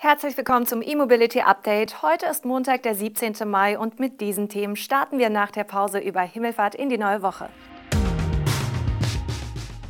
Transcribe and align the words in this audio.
Herzlich 0.00 0.36
willkommen 0.36 0.64
zum 0.64 0.80
E-Mobility 0.80 1.40
Update. 1.40 2.02
Heute 2.02 2.26
ist 2.26 2.44
Montag, 2.44 2.84
der 2.84 2.94
17. 2.94 3.34
Mai 3.44 3.76
und 3.76 3.98
mit 3.98 4.20
diesen 4.20 4.48
Themen 4.48 4.76
starten 4.76 5.18
wir 5.18 5.28
nach 5.28 5.50
der 5.50 5.64
Pause 5.64 5.98
über 5.98 6.20
Himmelfahrt 6.20 6.76
in 6.76 6.88
die 6.88 6.98
neue 6.98 7.20
Woche. 7.20 7.48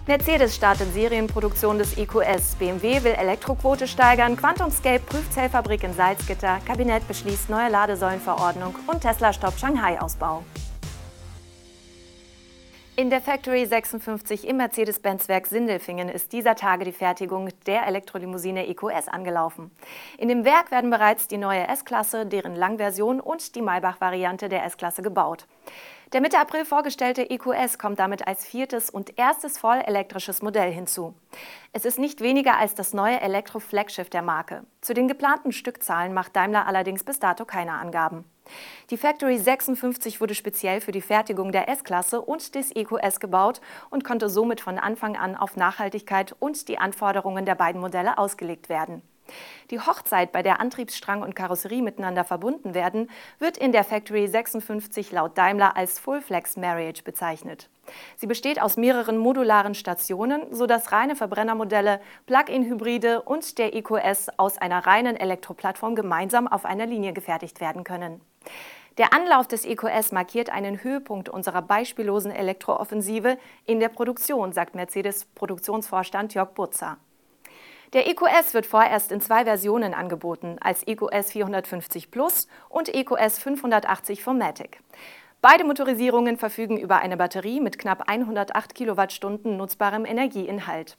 Mercedes 0.07 0.57
startet 0.57 0.95
Serienproduktion 0.95 1.77
des 1.77 1.99
EQS, 1.99 2.55
BMW 2.59 3.05
will 3.05 3.13
Elektroquote 3.13 3.87
steigern, 3.87 4.39
QuantumScape 4.39 5.01
prüft 5.01 5.35
Zellfabrik 5.35 5.85
in 5.85 5.93
Salzgitter, 5.93 6.59
Kabinett 6.67 7.07
beschließt 7.07 7.51
neue 7.51 7.69
Ladesäulenverordnung 7.69 8.77
und 8.87 9.03
Tesla 9.03 9.35
stoppt 9.35 9.61
Shanghai-Ausbau. 9.61 10.43
In 12.99 13.11
der 13.11 13.21
Factory 13.21 13.65
56 13.65 14.45
im 14.49 14.57
Mercedes-Benz-Werk 14.57 15.47
Sindelfingen 15.47 16.09
ist 16.09 16.33
dieser 16.33 16.57
Tage 16.57 16.85
die 16.85 16.91
Fertigung 16.91 17.49
der 17.65 17.87
Elektrolimousine 17.87 18.67
EQS 18.67 19.07
angelaufen. 19.07 19.71
In 20.19 20.29
dem 20.29 20.45
Werk 20.45 20.73
werden 20.73 20.91
bereits 20.91 21.29
die 21.29 21.39
neue 21.39 21.69
S-Klasse, 21.69 22.27
deren 22.27 22.57
Langversion 22.57 23.21
und 23.21 23.55
die 23.55 23.63
Maybach-Variante 23.63 24.49
der 24.49 24.65
S-Klasse 24.65 25.03
gebaut. 25.03 25.47
Der 26.13 26.21
Mitte 26.21 26.41
April 26.41 26.65
vorgestellte 26.65 27.31
EQS 27.31 27.79
kommt 27.79 28.01
damit 28.01 28.27
als 28.27 28.45
viertes 28.45 28.91
und 28.91 29.17
erstes 29.17 29.59
voll 29.59 29.81
elektrisches 29.87 30.43
Modell 30.43 30.73
hinzu. 30.73 31.15
Es 31.73 31.85
ist 31.85 32.01
nicht 32.01 32.21
weniger 32.21 32.59
als 32.59 32.75
das 32.75 32.95
neue 32.95 33.21
Elektro-Flaggschiff 33.21 34.11
der 34.11 34.23
Marke. 34.23 34.65
Zu 34.81 34.93
den 34.93 35.07
geplanten 35.07 35.53
Stückzahlen 35.53 36.13
macht 36.13 36.35
Daimler 36.35 36.67
allerdings 36.67 37.05
bis 37.05 37.21
dato 37.21 37.45
keine 37.45 37.75
Angaben. 37.75 38.25
Die 38.91 38.97
Factory 38.97 39.39
56 39.39 40.21
wurde 40.21 40.35
speziell 40.35 40.81
für 40.81 40.93
die 40.93 41.01
Fertigung 41.01 41.53
der 41.53 41.69
S-Klasse 41.69 42.21
und 42.21 42.55
des 42.55 42.75
EQS 42.75 43.21
gebaut 43.21 43.61
und 43.91 44.05
konnte 44.05 44.29
somit 44.29 44.61
von 44.61 44.79
Anfang 44.79 45.17
an 45.17 45.37
auf 45.37 45.57
Nachhaltigkeit 45.57 46.35
und 46.39 46.69
die 46.69 46.79
Anforderungen 46.79 47.45
der 47.45 47.55
beiden 47.55 47.81
Modelle 47.81 48.19
ausgelegt 48.19 48.69
werden. 48.69 49.03
Die 49.71 49.81
Hochzeit, 49.81 50.33
bei 50.33 50.43
der 50.43 50.61
Antriebsstrang 50.61 51.23
und 51.23 51.37
Karosserie 51.37 51.83
miteinander 51.83 52.25
verbunden 52.25 52.75
werden, 52.75 53.11
wird 53.39 53.59
in 53.59 53.73
der 53.73 53.85
Factory 53.85 54.27
56 54.27 55.13
laut 55.13 55.37
Daimler 55.37 55.77
als 55.77 55.99
Full 55.99 56.23
Flex 56.23 56.57
Marriage 56.57 57.03
bezeichnet. 57.03 57.69
Sie 58.17 58.27
besteht 58.27 58.61
aus 58.61 58.77
mehreren 58.77 59.19
modularen 59.19 59.75
Stationen, 59.75 60.55
sodass 60.55 60.93
reine 60.93 61.17
Verbrennermodelle, 61.17 62.01
Plug-in-Hybride 62.27 63.23
und 63.23 63.59
der 63.59 63.75
EQS 63.75 64.29
aus 64.37 64.59
einer 64.59 64.87
reinen 64.87 65.17
Elektroplattform 65.17 65.95
gemeinsam 65.95 66.49
auf 66.49 66.65
einer 66.65 66.87
Linie 66.87 67.13
gefertigt 67.13 67.61
werden 67.61 67.85
können. 67.85 68.21
Der 68.99 69.13
Anlauf 69.13 69.47
des 69.47 69.65
EQS 69.65 70.11
markiert 70.11 70.51
einen 70.51 70.83
Höhepunkt 70.83 71.29
unserer 71.29 71.63
beispiellosen 71.63 72.33
Elektrooffensive 72.33 73.39
in 73.65 73.79
der 73.79 73.89
Produktion, 73.89 74.53
sagt 74.53 74.75
Mercedes-Produktionsvorstand 74.75 76.35
Jörg 76.35 76.51
Butzer. 76.51 76.97
Der 77.93 78.09
EQS 78.09 78.53
wird 78.55 78.67
vorerst 78.67 79.13
in 79.13 79.21
zwei 79.21 79.45
Versionen 79.45 79.95
angeboten, 79.95 80.57
als 80.61 80.87
EQS 80.87 81.33
450 81.33 82.11
Plus 82.11 82.49
und 82.69 82.93
EQS 82.95 83.39
580 83.39 84.23
Formatic. 84.23 84.81
Beide 85.41 85.65
Motorisierungen 85.65 86.37
verfügen 86.37 86.77
über 86.77 86.99
eine 86.99 87.17
Batterie 87.17 87.61
mit 87.61 87.79
knapp 87.79 88.09
108 88.09 88.75
Kilowattstunden 88.75 89.57
nutzbarem 89.57 90.05
Energieinhalt. 90.05 90.99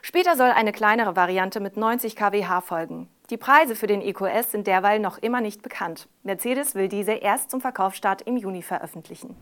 Später 0.00 0.36
soll 0.36 0.50
eine 0.50 0.72
kleinere 0.72 1.14
Variante 1.14 1.60
mit 1.60 1.76
90 1.76 2.16
kWh 2.16 2.62
folgen. 2.62 3.08
Die 3.30 3.36
Preise 3.36 3.74
für 3.74 3.88
den 3.88 4.02
EQS 4.02 4.52
sind 4.52 4.68
derweil 4.68 5.00
noch 5.00 5.18
immer 5.18 5.40
nicht 5.40 5.62
bekannt. 5.62 6.08
Mercedes 6.22 6.76
will 6.76 6.88
diese 6.88 7.12
erst 7.12 7.50
zum 7.50 7.60
Verkaufsstart 7.60 8.22
im 8.22 8.36
Juni 8.36 8.62
veröffentlichen. 8.62 9.34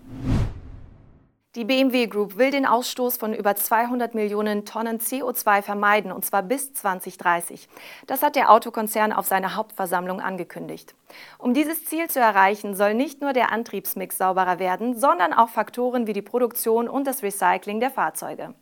Die 1.54 1.64
BMW 1.64 2.06
Group 2.06 2.36
will 2.36 2.50
den 2.50 2.66
Ausstoß 2.66 3.16
von 3.16 3.32
über 3.32 3.54
200 3.54 4.14
Millionen 4.14 4.64
Tonnen 4.64 4.98
CO2 4.98 5.62
vermeiden, 5.62 6.10
und 6.10 6.24
zwar 6.24 6.42
bis 6.42 6.72
2030. 6.74 7.68
Das 8.08 8.22
hat 8.22 8.34
der 8.34 8.50
Autokonzern 8.50 9.12
auf 9.12 9.26
seiner 9.26 9.54
Hauptversammlung 9.54 10.20
angekündigt. 10.20 10.96
Um 11.38 11.54
dieses 11.54 11.84
Ziel 11.84 12.08
zu 12.08 12.18
erreichen, 12.18 12.74
soll 12.74 12.94
nicht 12.94 13.20
nur 13.20 13.34
der 13.34 13.52
Antriebsmix 13.52 14.18
sauberer 14.18 14.58
werden, 14.58 14.98
sondern 14.98 15.32
auch 15.32 15.48
Faktoren 15.48 16.08
wie 16.08 16.12
die 16.12 16.22
Produktion 16.22 16.88
und 16.88 17.06
das 17.06 17.22
Recycling 17.22 17.78
der 17.78 17.90
Fahrzeuge. 17.90 18.54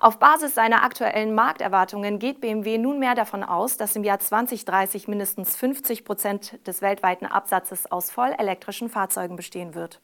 Auf 0.00 0.18
Basis 0.18 0.54
seiner 0.54 0.82
aktuellen 0.82 1.34
Markterwartungen 1.34 2.18
geht 2.18 2.40
BMW 2.40 2.78
nunmehr 2.78 3.14
davon 3.14 3.42
aus, 3.42 3.76
dass 3.76 3.96
im 3.96 4.04
Jahr 4.04 4.18
2030 4.18 5.08
mindestens 5.08 5.56
50 5.56 6.04
Prozent 6.04 6.66
des 6.66 6.82
weltweiten 6.82 7.26
Absatzes 7.26 7.90
aus 7.90 8.10
vollelektrischen 8.10 8.90
Fahrzeugen 8.90 9.36
bestehen 9.36 9.74
wird. 9.74 10.00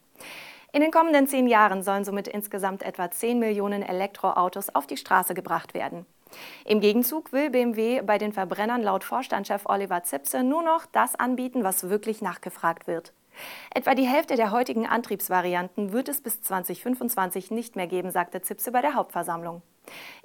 In 0.72 0.82
den 0.82 0.92
kommenden 0.92 1.26
zehn 1.26 1.48
Jahren 1.48 1.82
sollen 1.82 2.04
somit 2.04 2.28
insgesamt 2.28 2.82
etwa 2.82 3.10
10 3.10 3.38
Millionen 3.40 3.82
Elektroautos 3.82 4.74
auf 4.74 4.86
die 4.86 4.96
Straße 4.96 5.34
gebracht 5.34 5.74
werden. 5.74 6.06
Im 6.64 6.80
Gegenzug 6.80 7.32
will 7.32 7.50
BMW 7.50 8.02
bei 8.02 8.18
den 8.18 8.32
Verbrennern 8.32 8.82
laut 8.82 9.02
Vorstandschef 9.02 9.66
Oliver 9.66 10.04
Zipse 10.04 10.44
nur 10.44 10.62
noch 10.62 10.86
das 10.86 11.16
anbieten, 11.16 11.64
was 11.64 11.90
wirklich 11.90 12.22
nachgefragt 12.22 12.86
wird. 12.86 13.12
Etwa 13.74 13.94
die 13.94 14.06
Hälfte 14.06 14.36
der 14.36 14.50
heutigen 14.50 14.86
Antriebsvarianten 14.86 15.92
wird 15.92 16.08
es 16.08 16.20
bis 16.20 16.42
2025 16.42 17.50
nicht 17.50 17.76
mehr 17.76 17.86
geben, 17.86 18.10
sagte 18.10 18.42
Zipse 18.42 18.72
bei 18.72 18.80
der 18.80 18.94
Hauptversammlung. 18.94 19.62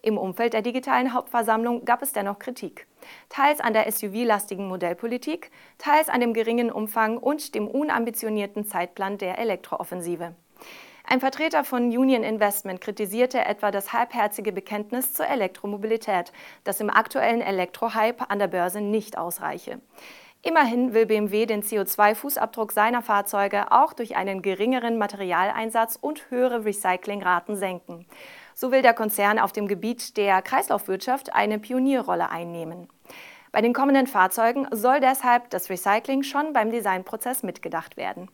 Im 0.02 0.18
Umfeld 0.18 0.54
der 0.54 0.62
digitalen 0.62 1.14
Hauptversammlung 1.14 1.86
gab 1.86 2.02
es 2.02 2.14
dennoch 2.14 2.40
Kritik. 2.40 2.88
Teils 3.30 3.60
an 3.60 3.74
der 3.74 3.92
SUV-lastigen 3.92 4.68
Modellpolitik, 4.68 5.52
teils 5.78 6.10
an 6.10 6.22
dem 6.22 6.34
geringen 6.34 6.72
Umfang 6.72 7.18
und 7.18 7.56
dem 7.56 7.68
unambitionierten 7.68 8.66
Zeitplan 8.66 9.18
der 9.18 9.40
Elektrooffensive. 9.40 10.36
Ein 11.08 11.20
Vertreter 11.20 11.64
von 11.64 11.84
Union 11.96 12.24
Investment 12.24 12.82
kritisierte 12.82 13.46
etwa 13.46 13.70
das 13.70 13.94
halbherzige 13.94 14.52
Bekenntnis 14.52 15.14
zur 15.14 15.28
Elektromobilität, 15.28 16.32
das 16.64 16.80
im 16.80 16.90
aktuellen 16.90 17.42
Elektrohype 17.42 18.30
an 18.32 18.40
der 18.40 18.48
Börse 18.48 18.82
nicht 18.82 19.16
ausreiche. 19.16 19.80
Immerhin 20.48 20.94
will 20.94 21.08
BMW 21.08 21.48
den 21.48 21.64
CO2-Fußabdruck 21.64 22.72
seiner 22.72 23.02
Fahrzeuge 23.02 23.72
auch 23.72 23.94
durch 23.94 24.16
einen 24.16 24.44
geringeren 24.44 25.00
Materialeinsatz 25.00 25.98
und 26.00 26.30
höhere 26.30 26.64
Recyclingraten 26.64 27.56
senken. 27.56 28.06
So 28.54 28.72
will 28.72 28.84
der 28.84 28.94
Konzern 28.94 29.40
auf 29.40 29.54
dem 29.54 29.68
Gebiet 29.68 30.18
der 30.18 30.44
Kreislaufwirtschaft 30.44 31.34
eine 31.34 31.58
Pionierrolle 31.58 32.30
einnehmen. 32.30 32.88
Bei 33.52 33.62
den 33.62 33.74
kommenden 33.74 34.06
Fahrzeugen 34.06 34.68
soll 34.70 35.00
deshalb 35.00 35.50
das 35.50 35.72
Recycling 35.72 36.22
schon 36.22 36.54
beim 36.54 36.70
Designprozess 36.70 37.42
mitgedacht 37.42 37.98
werden. 37.98 38.30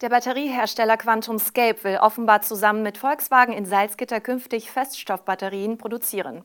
Der 0.00 0.08
Batteriehersteller 0.08 0.96
QuantumScape 0.96 1.84
will 1.84 1.98
offenbar 1.98 2.42
zusammen 2.42 2.82
mit 2.82 2.98
Volkswagen 2.98 3.54
in 3.54 3.64
Salzgitter 3.64 4.20
künftig 4.20 4.68
Feststoffbatterien 4.72 5.78
produzieren. 5.78 6.42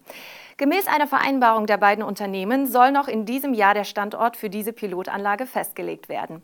Gemäß 0.58 0.86
einer 0.88 1.08
Vereinbarung 1.08 1.66
der 1.66 1.78
beiden 1.78 2.04
Unternehmen 2.04 2.68
soll 2.68 2.92
noch 2.92 3.08
in 3.08 3.26
diesem 3.26 3.56
Jahr 3.56 3.74
der 3.74 3.86
Standort 3.86 4.38
für 4.38 4.52
diese 4.52 4.72
Pilotanlage 4.72 5.48
festgelegt 5.48 6.10
werden. 6.10 6.44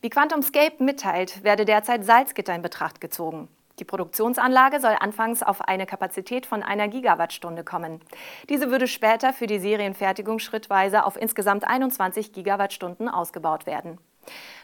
Wie 0.00 0.08
QuantumScape 0.08 0.82
mitteilt, 0.82 1.44
werde 1.44 1.66
derzeit 1.66 2.06
Salzgitter 2.06 2.54
in 2.54 2.62
Betracht 2.62 3.02
gezogen. 3.02 3.48
Die 3.78 3.84
Produktionsanlage 3.84 4.80
soll 4.80 4.96
anfangs 4.98 5.42
auf 5.42 5.60
eine 5.60 5.84
Kapazität 5.84 6.46
von 6.46 6.62
einer 6.62 6.88
Gigawattstunde 6.88 7.62
kommen. 7.62 8.00
Diese 8.48 8.70
würde 8.70 8.88
später 8.88 9.34
für 9.34 9.46
die 9.46 9.58
Serienfertigung 9.58 10.38
schrittweise 10.38 11.04
auf 11.04 11.20
insgesamt 11.20 11.64
21 11.64 12.32
Gigawattstunden 12.32 13.08
ausgebaut 13.08 13.66
werden. 13.66 13.98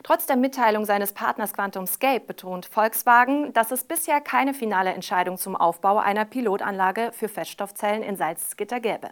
Trotz 0.03 0.27
der 0.27 0.37
Mitteilung 0.37 0.85
seines 0.85 1.13
Partners 1.13 1.55
QuantumScape 1.55 2.21
betont 2.21 2.67
Volkswagen, 2.67 3.53
dass 3.53 3.71
es 3.71 3.85
bisher 3.85 4.21
keine 4.21 4.55
finale 4.55 4.93
Entscheidung 4.93 5.39
zum 5.39 5.57
Aufbau 5.57 5.99
einer 5.99 6.25
Pilotanlage 6.25 7.11
für 7.13 7.29
Feststoffzellen 7.29 8.03
in 8.03 8.17
Salzgitter 8.17 8.81
gäbe. 8.81 9.11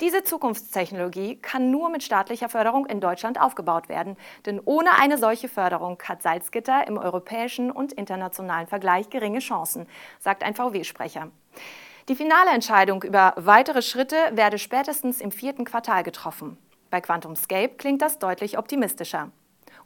Diese 0.00 0.22
Zukunftstechnologie 0.22 1.36
kann 1.36 1.70
nur 1.70 1.90
mit 1.90 2.02
staatlicher 2.02 2.48
Förderung 2.48 2.86
in 2.86 3.00
Deutschland 3.00 3.38
aufgebaut 3.38 3.88
werden, 3.90 4.16
denn 4.46 4.60
ohne 4.64 4.98
eine 4.98 5.18
solche 5.18 5.48
Förderung 5.48 5.98
hat 6.04 6.22
Salzgitter 6.22 6.86
im 6.86 6.96
europäischen 6.96 7.70
und 7.70 7.92
internationalen 7.92 8.66
Vergleich 8.66 9.10
geringe 9.10 9.40
Chancen, 9.40 9.86
sagt 10.18 10.42
ein 10.42 10.54
VW-Sprecher. 10.54 11.30
Die 12.08 12.16
finale 12.16 12.50
Entscheidung 12.50 13.02
über 13.02 13.34
weitere 13.36 13.82
Schritte 13.82 14.16
werde 14.32 14.58
spätestens 14.58 15.20
im 15.20 15.30
vierten 15.30 15.64
Quartal 15.64 16.02
getroffen. 16.02 16.56
Bei 16.90 17.00
QuantumScape 17.00 17.76
klingt 17.76 18.02
das 18.02 18.18
deutlich 18.18 18.58
optimistischer. 18.58 19.30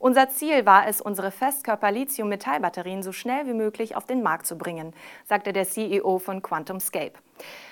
Unser 0.04 0.28
Ziel 0.28 0.66
war 0.66 0.86
es, 0.86 1.00
unsere 1.00 1.30
Festkörper-Lithium-Metallbatterien 1.30 3.02
so 3.02 3.10
schnell 3.10 3.46
wie 3.46 3.54
möglich 3.54 3.96
auf 3.96 4.04
den 4.04 4.22
Markt 4.22 4.46
zu 4.46 4.58
bringen, 4.58 4.92
sagte 5.24 5.54
der 5.54 5.64
CEO 5.64 6.18
von 6.18 6.42
QuantumScape. 6.42 7.14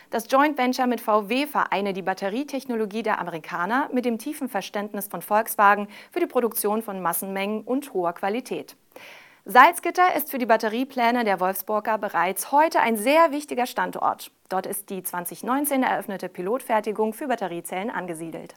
Das 0.08 0.30
Joint 0.30 0.56
Venture 0.56 0.86
mit 0.86 1.02
VW 1.02 1.46
vereine 1.46 1.92
die 1.92 2.00
Batterietechnologie 2.00 3.02
der 3.02 3.18
Amerikaner 3.18 3.90
mit 3.92 4.06
dem 4.06 4.16
tiefen 4.16 4.48
Verständnis 4.48 5.08
von 5.08 5.20
Volkswagen 5.20 5.88
für 6.10 6.20
die 6.20 6.26
Produktion 6.26 6.80
von 6.80 7.02
Massenmengen 7.02 7.64
und 7.64 7.92
hoher 7.92 8.14
Qualität. 8.14 8.76
Salzgitter 9.44 10.16
ist 10.16 10.30
für 10.30 10.38
die 10.38 10.46
Batteriepläne 10.46 11.24
der 11.24 11.38
Wolfsburger 11.38 11.98
bereits 11.98 12.50
heute 12.50 12.80
ein 12.80 12.96
sehr 12.96 13.32
wichtiger 13.32 13.66
Standort. 13.66 14.30
Dort 14.48 14.64
ist 14.64 14.88
die 14.88 15.02
2019 15.02 15.82
eröffnete 15.82 16.30
Pilotfertigung 16.30 17.12
für 17.12 17.28
Batteriezellen 17.28 17.90
angesiedelt. 17.90 18.54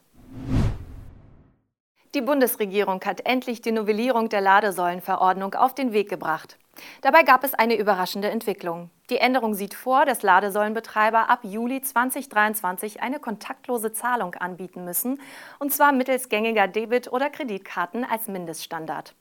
Die 2.15 2.21
Bundesregierung 2.21 3.01
hat 3.03 3.25
endlich 3.25 3.61
die 3.61 3.73
Novellierung 3.73 4.29
der 4.29 4.39
Ladesäulenverordnung 4.39 5.53
auf 5.53 5.75
den 5.75 5.91
Weg 5.91 6.09
gebracht. 6.09 6.57
Dabei 7.01 7.23
gab 7.23 7.43
es 7.43 7.53
eine 7.53 7.75
überraschende 7.75 8.29
Entwicklung. 8.29 8.89
Die 9.09 9.17
Änderung 9.17 9.53
sieht 9.53 9.73
vor, 9.73 10.05
dass 10.05 10.23
Ladesäulenbetreiber 10.23 11.29
ab 11.29 11.39
Juli 11.43 11.81
2023 11.81 13.01
eine 13.01 13.19
kontaktlose 13.19 13.91
Zahlung 13.91 14.33
anbieten 14.35 14.85
müssen, 14.85 15.19
und 15.59 15.73
zwar 15.73 15.91
mittels 15.91 16.29
gängiger 16.29 16.69
Debit- 16.69 17.11
oder 17.11 17.29
Kreditkarten 17.29 18.05
als 18.05 18.29
Mindeststandard. 18.29 19.13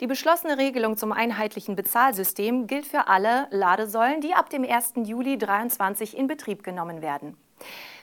Die 0.00 0.06
beschlossene 0.06 0.56
Regelung 0.56 0.96
zum 0.96 1.12
einheitlichen 1.12 1.76
Bezahlsystem 1.76 2.66
gilt 2.66 2.86
für 2.86 3.08
alle 3.08 3.48
Ladesäulen, 3.50 4.22
die 4.22 4.32
ab 4.32 4.48
dem 4.48 4.64
1. 4.64 4.94
Juli 5.04 5.36
2023 5.36 6.16
in 6.16 6.26
Betrieb 6.26 6.62
genommen 6.62 7.02
werden. 7.02 7.36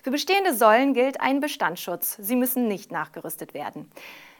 Für 0.07 0.11
bestehende 0.11 0.53
Säulen 0.53 0.93
gilt 0.93 1.19
ein 1.19 1.41
Bestandsschutz. 1.41 2.15
Sie 2.21 2.37
müssen 2.37 2.69
nicht 2.69 2.93
nachgerüstet 2.93 3.53
werden. 3.53 3.91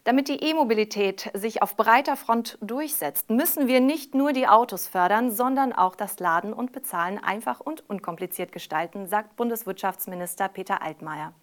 Damit 0.05 0.29
die 0.29 0.41
E-Mobilität 0.41 1.29
sich 1.33 1.61
auf 1.61 1.75
breiter 1.75 2.15
Front 2.15 2.57
durchsetzt, 2.61 3.29
müssen 3.29 3.67
wir 3.67 3.81
nicht 3.81 4.15
nur 4.15 4.31
die 4.31 4.47
Autos 4.47 4.87
fördern, 4.87 5.29
sondern 5.29 5.73
auch 5.73 5.97
das 5.97 6.21
Laden 6.21 6.53
und 6.53 6.71
Bezahlen 6.71 7.21
einfach 7.21 7.59
und 7.59 7.83
unkompliziert 7.89 8.53
gestalten, 8.53 9.07
sagt 9.07 9.35
Bundeswirtschaftsminister 9.35 10.47
Peter 10.47 10.81
Altmaier. 10.81 11.33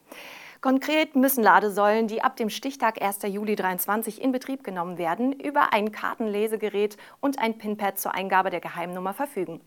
Konkret 0.65 1.15
müssen 1.15 1.45
Ladesäulen, 1.45 2.09
die 2.09 2.23
ab 2.23 2.37
dem 2.37 2.49
Stichtag 2.49 3.03
1. 3.03 3.25
Juli 3.25 3.55
2023 3.55 4.23
in 4.23 4.33
Betrieb 4.33 4.65
genommen 4.65 4.97
werden, 4.97 5.35
über 5.35 5.75
ein 5.75 5.93
Kartenlesegerät 5.93 6.97
und 7.21 7.39
ein 7.39 7.59
PIN-Pad 7.59 7.99
zur 7.99 8.15
Eingabe 8.15 8.49
der 8.49 8.61
Geheimnummer 8.61 9.13
verfügen. 9.13 9.61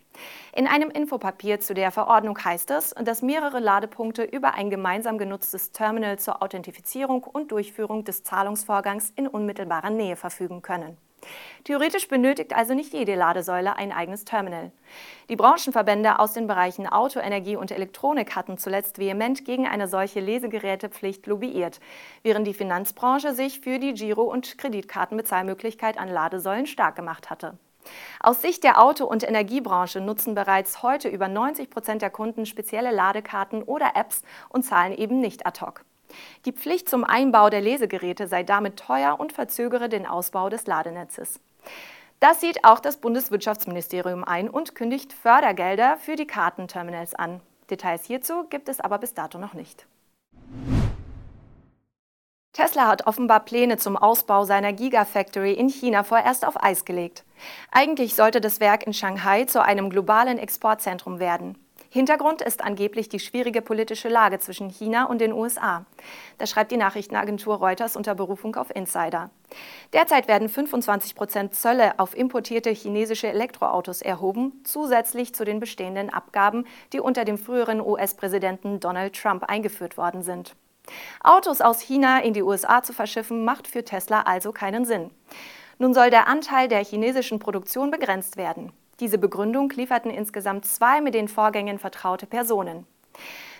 In 0.55 0.65
einem 0.65 0.89
Infopapier 0.89 1.59
zu 1.59 1.75
der 1.75 1.91
Verordnung 1.91 2.43
heißt 2.43 2.71
es, 2.71 2.95
dass 2.99 3.21
mehrere 3.21 3.59
Ladepunkte 3.59 4.23
über 4.23 4.55
ein 4.55 4.71
gemeinsam 4.71 5.19
genutztes 5.19 5.71
Terminal 5.71 6.17
zur 6.17 6.41
Authentifizierung 6.41 7.23
und 7.25 7.51
Durchführung 7.51 8.03
des 8.03 8.23
Zahlungsvorgangs 8.23 9.13
in 9.15 9.27
unmittelbarer 9.27 9.91
Nähe 9.91 10.15
verfügen 10.15 10.63
können. 10.63 10.97
Theoretisch 11.63 12.07
benötigt 12.07 12.55
also 12.55 12.73
nicht 12.73 12.93
jede 12.93 13.15
Ladesäule 13.15 13.75
ein 13.75 13.91
eigenes 13.91 14.25
Terminal. 14.25 14.71
Die 15.29 15.35
Branchenverbände 15.35 16.19
aus 16.19 16.33
den 16.33 16.47
Bereichen 16.47 16.87
Auto, 16.87 17.19
Energie 17.19 17.55
und 17.55 17.71
Elektronik 17.71 18.35
hatten 18.35 18.57
zuletzt 18.57 18.99
vehement 18.99 19.45
gegen 19.45 19.67
eine 19.67 19.87
solche 19.87 20.19
Lesegerätepflicht 20.19 21.27
lobbyiert, 21.27 21.79
während 22.23 22.47
die 22.47 22.53
Finanzbranche 22.53 23.33
sich 23.33 23.59
für 23.59 23.79
die 23.79 23.93
Giro- 23.93 24.31
und 24.31 24.57
Kreditkartenbezahlmöglichkeit 24.57 25.97
an 25.97 26.09
Ladesäulen 26.09 26.67
stark 26.67 26.95
gemacht 26.95 27.29
hatte. 27.29 27.57
Aus 28.19 28.41
Sicht 28.41 28.63
der 28.63 28.81
Auto- 28.81 29.05
und 29.05 29.23
Energiebranche 29.23 30.01
nutzen 30.01 30.35
bereits 30.35 30.83
heute 30.83 31.09
über 31.09 31.27
90 31.27 31.69
Prozent 31.69 32.01
der 32.01 32.09
Kunden 32.09 32.45
spezielle 32.45 32.91
Ladekarten 32.91 33.63
oder 33.63 33.91
Apps 33.95 34.23
und 34.49 34.63
zahlen 34.63 34.93
eben 34.93 35.19
nicht 35.19 35.45
ad 35.45 35.61
hoc. 35.61 35.83
Die 36.45 36.51
Pflicht 36.51 36.89
zum 36.89 37.03
Einbau 37.03 37.49
der 37.49 37.61
Lesegeräte 37.61 38.27
sei 38.27 38.43
damit 38.43 38.77
teuer 38.77 39.19
und 39.19 39.33
verzögere 39.33 39.89
den 39.89 40.05
Ausbau 40.05 40.49
des 40.49 40.67
Ladenetzes. 40.67 41.39
Das 42.19 42.41
sieht 42.41 42.63
auch 42.63 42.79
das 42.79 42.97
Bundeswirtschaftsministerium 42.97 44.23
ein 44.23 44.49
und 44.49 44.73
kündigt 44.73 45.13
Fördergelder 45.13 45.97
für 45.97 46.15
die 46.15 46.25
Kartenterminals 46.25 47.13
an. 47.13 47.41
Details 47.69 48.05
hierzu 48.05 48.45
gibt 48.49 48.69
es 48.69 48.79
aber 48.79 48.97
bis 48.97 49.13
dato 49.13 49.37
noch 49.37 49.53
nicht. 49.53 49.85
Tesla 52.53 52.87
hat 52.87 53.05
offenbar 53.05 53.41
Pläne 53.41 53.77
zum 53.77 53.95
Ausbau 53.95 54.43
seiner 54.43 54.73
Gigafactory 54.73 55.53
in 55.53 55.69
China 55.69 56.03
vorerst 56.03 56.43
auf 56.43 56.63
Eis 56.63 56.85
gelegt. 56.85 57.23
Eigentlich 57.71 58.15
sollte 58.15 58.41
das 58.41 58.59
Werk 58.59 58.87
in 58.87 58.93
Shanghai 58.93 59.45
zu 59.45 59.63
einem 59.63 59.91
globalen 59.91 60.39
Exportzentrum 60.39 61.19
werden. 61.19 61.55
Hintergrund 61.89 62.41
ist 62.41 62.63
angeblich 62.63 63.09
die 63.09 63.19
schwierige 63.19 63.61
politische 63.61 64.09
Lage 64.09 64.39
zwischen 64.39 64.69
China 64.69 65.05
und 65.05 65.19
den 65.19 65.31
USA. 65.31 65.85
Das 66.37 66.49
schreibt 66.49 66.71
die 66.71 66.77
Nachrichtenagentur 66.77 67.55
Reuters 67.55 67.95
unter 67.95 68.13
Berufung 68.13 68.55
auf 68.55 68.75
Insider. 68.75 69.29
Derzeit 69.93 70.27
werden 70.27 70.49
25 70.49 71.15
Prozent 71.15 71.55
Zölle 71.55 71.97
auf 71.97 72.15
importierte 72.15 72.69
chinesische 72.71 73.27
Elektroautos 73.27 74.01
erhoben, 74.01 74.61
zusätzlich 74.63 75.33
zu 75.33 75.45
den 75.45 75.59
bestehenden 75.59 76.09
Abgaben, 76.09 76.65
die 76.91 76.99
unter 76.99 77.23
dem 77.23 77.37
früheren 77.37 77.79
US-Präsidenten 77.79 78.79
Donald 78.79 79.15
Trump 79.15 79.45
eingeführt 79.45 79.97
worden 79.97 80.23
sind. 80.23 80.55
Autos 81.23 81.61
aus 81.61 81.81
China 81.81 82.19
in 82.19 82.33
die 82.33 82.43
USA 82.43 82.83
zu 82.83 82.93
verschiffen, 82.93 83.45
macht 83.45 83.67
für 83.67 83.83
Tesla 83.83 84.21
also 84.21 84.51
keinen 84.51 84.85
Sinn. 84.85 85.11
Nun 85.79 85.93
soll 85.93 86.09
der 86.09 86.27
Anteil 86.27 86.67
der 86.67 86.83
chinesischen 86.83 87.39
Produktion 87.39 87.91
begrenzt 87.91 88.35
werden. 88.37 88.71
Diese 88.99 89.17
Begründung 89.17 89.69
lieferten 89.69 90.09
insgesamt 90.09 90.65
zwei 90.65 91.01
mit 91.01 91.13
den 91.13 91.27
Vorgängen 91.27 91.77
vertraute 91.77 92.25
Personen. 92.25 92.87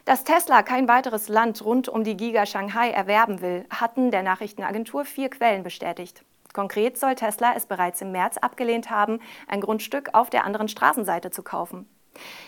Dass 0.06 0.24
Tesla 0.24 0.64
kein 0.64 0.88
weiteres 0.88 1.28
Land 1.28 1.64
rund 1.64 1.90
um 1.90 2.04
die 2.04 2.18
Giga 2.18 2.46
Shanghai 2.46 2.90
erwerben 2.90 3.42
will, 3.42 3.66
hatten 3.70 4.10
der 4.10 4.24
Nachrichtenagentur 4.24 5.06
vier 5.06 5.30
Quellen 5.30 5.64
bestätigt. 5.64 6.24
Konkret 6.54 6.98
soll 6.98 7.16
Tesla 7.16 7.54
es 7.56 7.66
bereits 7.66 8.02
im 8.02 8.12
März 8.12 8.38
abgelehnt 8.38 8.90
haben, 8.90 9.20
ein 9.48 9.62
Grundstück 9.62 10.10
auf 10.14 10.30
der 10.30 10.44
anderen 10.44 10.70
Straßenseite 10.70 11.30
zu 11.30 11.44
kaufen. 11.44 11.88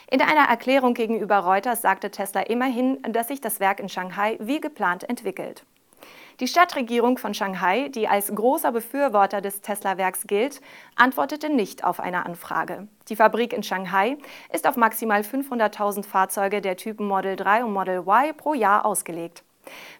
In 0.10 0.22
einer 0.22 0.50
Erklärung 0.50 0.96
gegenüber 0.96 1.38
Reuters 1.38 1.82
sagte 1.84 2.10
Tesla 2.10 2.42
immerhin, 2.42 3.02
dass 3.04 3.28
sich 3.28 3.40
das 3.40 3.60
Werk 3.60 3.80
in 3.80 3.90
Shanghai 3.90 4.38
wie 4.40 4.60
geplant 4.60 5.08
entwickelt. 5.08 5.64
Die 6.40 6.48
Stadtregierung 6.48 7.18
von 7.18 7.34
Shanghai, 7.34 7.90
die 7.90 8.08
als 8.08 8.34
großer 8.34 8.72
Befürworter 8.72 9.42
des 9.42 9.60
Tesla-Werks 9.60 10.26
gilt, 10.26 10.62
antwortete 10.96 11.50
nicht 11.50 11.84
auf 11.84 12.00
eine 12.00 12.26
Anfrage. 12.26 12.88
Die 13.10 13.18
Fabrik 13.18 13.52
in 13.52 13.62
Shanghai 13.62 14.18
ist 14.54 14.66
auf 14.66 14.78
maximal 14.78 15.20
500.000 15.22 16.06
Fahrzeuge 16.06 16.62
der 16.62 16.78
Typen 16.78 17.08
Model 17.08 17.36
3 17.36 17.66
und 17.66 17.74
Model 17.74 18.04
Y 18.08 18.34
pro 18.38 18.54
Jahr 18.54 18.86
ausgelegt. 18.86 19.44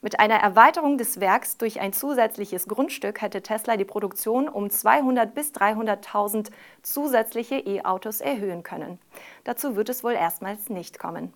Mit 0.02 0.22
einer 0.22 0.36
Erweiterung 0.36 0.98
des 0.98 1.20
Werks 1.20 1.58
durch 1.58 1.82
ein 1.82 1.92
zusätzliches 1.92 2.70
Grundstück 2.70 3.22
hätte 3.22 3.42
Tesla 3.42 3.76
die 3.76 3.84
Produktion 3.84 4.48
um 4.48 4.68
200.000 4.68 5.26
bis 5.26 5.52
300.000 5.52 6.52
zusätzliche 6.82 7.56
E-Autos 7.56 8.22
erhöhen 8.22 8.64
können. 8.64 8.98
Dazu 9.44 9.76
wird 9.76 9.90
es 9.90 10.06
wohl 10.06 10.14
erstmals 10.14 10.70
nicht 10.70 11.00
kommen. 11.00 11.34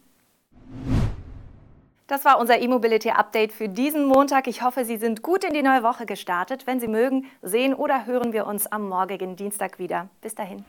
Das 2.07 2.25
war 2.25 2.37
unser 2.37 2.59
E-Mobility-Update 2.59 3.53
für 3.53 3.69
diesen 3.69 4.05
Montag. 4.05 4.47
Ich 4.47 4.61
hoffe, 4.61 4.83
Sie 4.83 4.97
sind 4.97 5.21
gut 5.21 5.45
in 5.45 5.53
die 5.53 5.63
neue 5.63 5.83
Woche 5.83 6.05
gestartet. 6.05 6.67
Wenn 6.67 6.81
Sie 6.81 6.89
mögen, 6.89 7.25
sehen 7.41 7.73
oder 7.73 8.05
hören 8.05 8.33
wir 8.33 8.45
uns 8.45 8.67
am 8.67 8.89
morgigen 8.89 9.37
Dienstag 9.37 9.79
wieder. 9.79 10.09
Bis 10.21 10.35
dahin. 10.35 10.65